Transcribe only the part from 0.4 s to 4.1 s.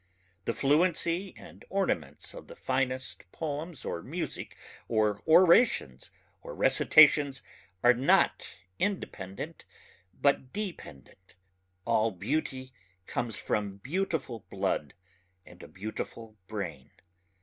The fluency and ornaments of the finest poems or